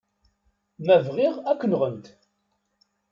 [0.85, 2.05] Ma bɣiɣ, ad k-nɣent.